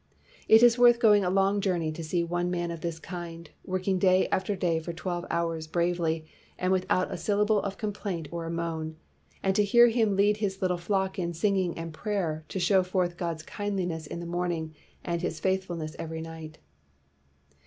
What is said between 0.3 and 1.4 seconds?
It is worth going a